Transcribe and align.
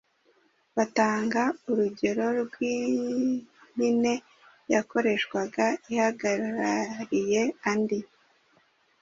Batanga 0.75 1.41
urugero 1.69 2.25
rw’impine 2.41 4.13
yakoreshwaga 4.73 5.65
ihagarariye 5.91 7.41
andi‘ 7.71 7.99